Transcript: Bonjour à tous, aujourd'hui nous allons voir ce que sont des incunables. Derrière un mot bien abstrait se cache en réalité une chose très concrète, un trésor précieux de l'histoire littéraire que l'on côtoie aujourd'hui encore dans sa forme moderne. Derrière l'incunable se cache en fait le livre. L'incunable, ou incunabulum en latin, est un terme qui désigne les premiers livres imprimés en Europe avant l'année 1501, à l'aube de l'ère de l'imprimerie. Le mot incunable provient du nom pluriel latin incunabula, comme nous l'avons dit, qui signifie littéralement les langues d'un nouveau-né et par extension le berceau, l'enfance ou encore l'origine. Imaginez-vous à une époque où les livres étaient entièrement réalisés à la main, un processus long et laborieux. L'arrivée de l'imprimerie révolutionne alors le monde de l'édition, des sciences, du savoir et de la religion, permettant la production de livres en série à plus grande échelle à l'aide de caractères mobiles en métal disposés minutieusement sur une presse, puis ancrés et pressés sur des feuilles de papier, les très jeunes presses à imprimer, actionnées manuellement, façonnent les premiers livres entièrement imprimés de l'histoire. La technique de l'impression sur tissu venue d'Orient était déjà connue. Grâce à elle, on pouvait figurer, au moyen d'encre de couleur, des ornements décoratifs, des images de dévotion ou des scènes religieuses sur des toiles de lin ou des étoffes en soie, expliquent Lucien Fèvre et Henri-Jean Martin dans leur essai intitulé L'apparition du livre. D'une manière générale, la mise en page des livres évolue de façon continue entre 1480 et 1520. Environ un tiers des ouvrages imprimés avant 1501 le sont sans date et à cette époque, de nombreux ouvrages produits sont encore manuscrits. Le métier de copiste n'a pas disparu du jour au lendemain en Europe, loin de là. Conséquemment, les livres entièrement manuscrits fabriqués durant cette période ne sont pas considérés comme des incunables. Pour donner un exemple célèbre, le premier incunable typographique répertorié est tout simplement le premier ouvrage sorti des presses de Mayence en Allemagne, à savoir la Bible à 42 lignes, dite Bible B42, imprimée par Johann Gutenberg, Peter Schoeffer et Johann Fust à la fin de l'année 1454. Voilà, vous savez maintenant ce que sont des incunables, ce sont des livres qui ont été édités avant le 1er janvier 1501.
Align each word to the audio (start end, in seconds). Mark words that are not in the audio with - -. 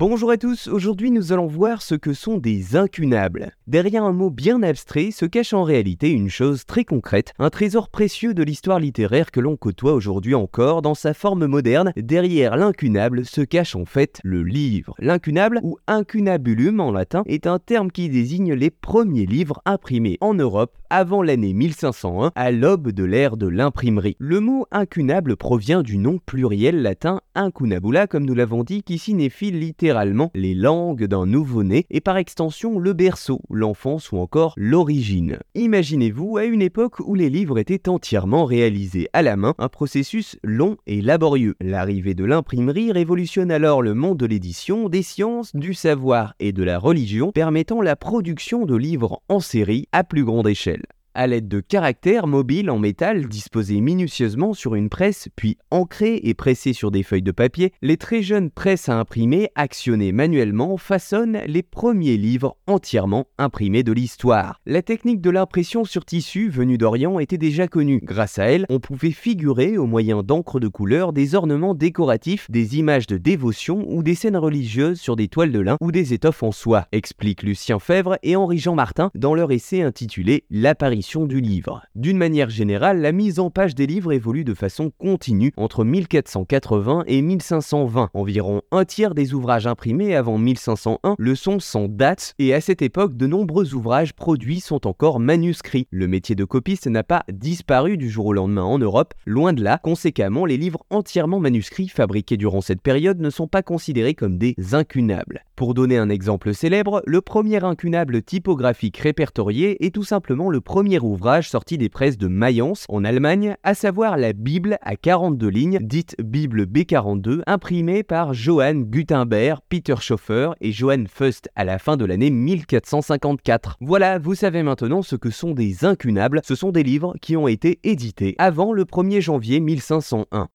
Bonjour 0.00 0.30
à 0.30 0.36
tous, 0.36 0.68
aujourd'hui 0.68 1.10
nous 1.10 1.32
allons 1.32 1.48
voir 1.48 1.82
ce 1.82 1.96
que 1.96 2.12
sont 2.12 2.38
des 2.38 2.76
incunables. 2.76 3.50
Derrière 3.66 4.04
un 4.04 4.12
mot 4.12 4.30
bien 4.30 4.62
abstrait 4.62 5.10
se 5.10 5.26
cache 5.26 5.52
en 5.52 5.64
réalité 5.64 6.10
une 6.10 6.30
chose 6.30 6.64
très 6.66 6.84
concrète, 6.84 7.34
un 7.40 7.50
trésor 7.50 7.88
précieux 7.88 8.32
de 8.32 8.44
l'histoire 8.44 8.78
littéraire 8.78 9.32
que 9.32 9.40
l'on 9.40 9.56
côtoie 9.56 9.94
aujourd'hui 9.94 10.36
encore 10.36 10.82
dans 10.82 10.94
sa 10.94 11.14
forme 11.14 11.46
moderne. 11.46 11.92
Derrière 11.96 12.56
l'incunable 12.56 13.24
se 13.24 13.40
cache 13.40 13.74
en 13.74 13.86
fait 13.86 14.20
le 14.22 14.44
livre. 14.44 14.94
L'incunable, 15.00 15.58
ou 15.64 15.78
incunabulum 15.88 16.78
en 16.78 16.92
latin, 16.92 17.24
est 17.26 17.48
un 17.48 17.58
terme 17.58 17.90
qui 17.90 18.08
désigne 18.08 18.54
les 18.54 18.70
premiers 18.70 19.26
livres 19.26 19.60
imprimés 19.64 20.16
en 20.20 20.32
Europe 20.32 20.76
avant 20.90 21.22
l'année 21.22 21.52
1501, 21.52 22.32
à 22.34 22.50
l'aube 22.50 22.92
de 22.92 23.04
l'ère 23.04 23.36
de 23.36 23.46
l'imprimerie. 23.46 24.16
Le 24.18 24.40
mot 24.40 24.66
incunable 24.70 25.36
provient 25.36 25.82
du 25.82 25.98
nom 25.98 26.18
pluriel 26.24 26.82
latin 26.82 27.20
incunabula, 27.34 28.06
comme 28.06 28.24
nous 28.24 28.34
l'avons 28.34 28.64
dit, 28.64 28.82
qui 28.82 28.98
signifie 28.98 29.50
littéralement 29.88 30.30
les 30.34 30.54
langues 30.54 31.06
d'un 31.06 31.24
nouveau-né 31.24 31.86
et 31.88 32.02
par 32.02 32.18
extension 32.18 32.78
le 32.78 32.92
berceau, 32.92 33.40
l'enfance 33.48 34.12
ou 34.12 34.18
encore 34.18 34.52
l'origine. 34.58 35.38
Imaginez-vous 35.54 36.36
à 36.36 36.44
une 36.44 36.60
époque 36.60 37.00
où 37.00 37.14
les 37.14 37.30
livres 37.30 37.58
étaient 37.58 37.88
entièrement 37.88 38.44
réalisés 38.44 39.08
à 39.14 39.22
la 39.22 39.38
main, 39.38 39.54
un 39.56 39.70
processus 39.70 40.36
long 40.44 40.76
et 40.86 41.00
laborieux. 41.00 41.54
L'arrivée 41.62 42.12
de 42.12 42.26
l'imprimerie 42.26 42.92
révolutionne 42.92 43.50
alors 43.50 43.80
le 43.80 43.94
monde 43.94 44.18
de 44.18 44.26
l'édition, 44.26 44.90
des 44.90 45.02
sciences, 45.02 45.56
du 45.56 45.72
savoir 45.72 46.34
et 46.38 46.52
de 46.52 46.62
la 46.62 46.78
religion, 46.78 47.32
permettant 47.32 47.80
la 47.80 47.96
production 47.96 48.66
de 48.66 48.76
livres 48.76 49.22
en 49.30 49.40
série 49.40 49.86
à 49.92 50.04
plus 50.04 50.24
grande 50.24 50.48
échelle 50.48 50.82
à 51.18 51.26
l'aide 51.26 51.48
de 51.48 51.58
caractères 51.58 52.28
mobiles 52.28 52.70
en 52.70 52.78
métal 52.78 53.26
disposés 53.26 53.80
minutieusement 53.80 54.54
sur 54.54 54.76
une 54.76 54.88
presse, 54.88 55.28
puis 55.34 55.58
ancrés 55.72 56.20
et 56.22 56.32
pressés 56.32 56.72
sur 56.72 56.92
des 56.92 57.02
feuilles 57.02 57.22
de 57.22 57.32
papier, 57.32 57.72
les 57.82 57.96
très 57.96 58.22
jeunes 58.22 58.50
presses 58.50 58.88
à 58.88 58.96
imprimer, 58.96 59.48
actionnées 59.56 60.12
manuellement, 60.12 60.76
façonnent 60.76 61.40
les 61.48 61.64
premiers 61.64 62.16
livres 62.16 62.56
entièrement 62.68 63.26
imprimés 63.36 63.82
de 63.82 63.90
l'histoire. 63.90 64.60
La 64.64 64.80
technique 64.80 65.20
de 65.20 65.30
l'impression 65.30 65.84
sur 65.84 66.04
tissu 66.04 66.50
venue 66.50 66.78
d'Orient 66.78 67.18
était 67.18 67.36
déjà 67.36 67.66
connue. 67.66 67.98
Grâce 68.04 68.38
à 68.38 68.44
elle, 68.44 68.64
on 68.68 68.78
pouvait 68.78 69.10
figurer, 69.10 69.76
au 69.76 69.86
moyen 69.86 70.22
d'encre 70.22 70.60
de 70.60 70.68
couleur, 70.68 71.12
des 71.12 71.34
ornements 71.34 71.74
décoratifs, 71.74 72.48
des 72.48 72.78
images 72.78 73.08
de 73.08 73.16
dévotion 73.16 73.84
ou 73.88 74.04
des 74.04 74.14
scènes 74.14 74.36
religieuses 74.36 75.00
sur 75.00 75.16
des 75.16 75.26
toiles 75.26 75.50
de 75.50 75.58
lin 75.58 75.78
ou 75.80 75.90
des 75.90 76.14
étoffes 76.14 76.44
en 76.44 76.52
soie, 76.52 76.86
expliquent 76.92 77.42
Lucien 77.42 77.80
Fèvre 77.80 78.18
et 78.22 78.36
Henri-Jean 78.36 78.76
Martin 78.76 79.10
dans 79.16 79.34
leur 79.34 79.50
essai 79.50 79.82
intitulé 79.82 80.44
L'apparition 80.48 81.07
du 81.16 81.40
livre. 81.40 81.82
D'une 81.94 82.18
manière 82.18 82.50
générale, 82.50 83.00
la 83.00 83.12
mise 83.12 83.38
en 83.38 83.48
page 83.48 83.74
des 83.74 83.86
livres 83.86 84.12
évolue 84.12 84.44
de 84.44 84.52
façon 84.52 84.92
continue 84.98 85.52
entre 85.56 85.82
1480 85.82 87.04
et 87.06 87.22
1520. 87.22 88.10
Environ 88.12 88.60
un 88.70 88.84
tiers 88.84 89.14
des 89.14 89.32
ouvrages 89.32 89.66
imprimés 89.66 90.14
avant 90.14 90.36
1501 90.36 91.14
le 91.18 91.34
sont 91.34 91.60
sans 91.60 91.88
date 91.88 92.34
et 92.38 92.52
à 92.52 92.60
cette 92.60 92.82
époque, 92.82 93.16
de 93.16 93.26
nombreux 93.26 93.74
ouvrages 93.74 94.12
produits 94.12 94.60
sont 94.60 94.86
encore 94.86 95.18
manuscrits. 95.18 95.86
Le 95.90 96.08
métier 96.08 96.34
de 96.34 96.44
copiste 96.44 96.86
n'a 96.86 97.04
pas 97.04 97.24
disparu 97.32 97.96
du 97.96 98.10
jour 98.10 98.26
au 98.26 98.32
lendemain 98.34 98.64
en 98.64 98.78
Europe, 98.78 99.14
loin 99.24 99.54
de 99.54 99.62
là. 99.64 99.80
Conséquemment, 99.82 100.44
les 100.44 100.58
livres 100.58 100.84
entièrement 100.90 101.40
manuscrits 101.40 101.88
fabriqués 101.88 102.36
durant 102.36 102.60
cette 102.60 102.82
période 102.82 103.20
ne 103.20 103.30
sont 103.30 103.48
pas 103.48 103.62
considérés 103.62 104.14
comme 104.14 104.36
des 104.36 104.54
incunables. 104.72 105.44
Pour 105.58 105.74
donner 105.74 105.98
un 105.98 106.08
exemple 106.08 106.54
célèbre, 106.54 107.02
le 107.04 107.20
premier 107.20 107.64
incunable 107.64 108.22
typographique 108.22 108.96
répertorié 108.98 109.84
est 109.84 109.92
tout 109.92 110.04
simplement 110.04 110.50
le 110.50 110.60
premier 110.60 111.00
ouvrage 111.00 111.50
sorti 111.50 111.76
des 111.76 111.88
presses 111.88 112.16
de 112.16 112.28
Mayence 112.28 112.84
en 112.88 113.02
Allemagne, 113.02 113.56
à 113.64 113.74
savoir 113.74 114.16
la 114.16 114.32
Bible 114.32 114.78
à 114.82 114.94
42 114.94 115.48
lignes, 115.48 115.78
dite 115.82 116.14
Bible 116.22 116.62
B42, 116.62 117.40
imprimée 117.48 118.04
par 118.04 118.34
Johann 118.34 118.84
Gutenberg, 118.84 119.58
Peter 119.68 119.96
Schoeffer 120.00 120.50
et 120.60 120.70
Johann 120.70 121.08
Fust 121.08 121.48
à 121.56 121.64
la 121.64 121.80
fin 121.80 121.96
de 121.96 122.04
l'année 122.04 122.30
1454. 122.30 123.78
Voilà, 123.80 124.20
vous 124.20 124.36
savez 124.36 124.62
maintenant 124.62 125.02
ce 125.02 125.16
que 125.16 125.30
sont 125.30 125.54
des 125.54 125.84
incunables, 125.84 126.40
ce 126.44 126.54
sont 126.54 126.70
des 126.70 126.84
livres 126.84 127.16
qui 127.20 127.36
ont 127.36 127.48
été 127.48 127.80
édités 127.82 128.36
avant 128.38 128.72
le 128.72 128.84
1er 128.84 129.20
janvier 129.20 129.58
1501. 129.58 130.50